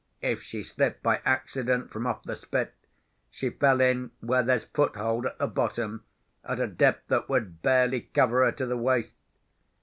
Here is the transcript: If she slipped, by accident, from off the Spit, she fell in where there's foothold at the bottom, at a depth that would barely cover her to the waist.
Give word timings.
If 0.23 0.41
she 0.41 0.63
slipped, 0.63 1.03
by 1.03 1.21
accident, 1.25 1.91
from 1.91 2.07
off 2.07 2.23
the 2.23 2.35
Spit, 2.35 2.73
she 3.29 3.51
fell 3.51 3.79
in 3.79 4.09
where 4.19 4.41
there's 4.41 4.63
foothold 4.63 5.27
at 5.27 5.37
the 5.37 5.45
bottom, 5.45 6.05
at 6.43 6.59
a 6.59 6.65
depth 6.65 7.07
that 7.09 7.29
would 7.29 7.61
barely 7.61 8.01
cover 8.01 8.43
her 8.43 8.51
to 8.53 8.65
the 8.65 8.77
waist. 8.77 9.13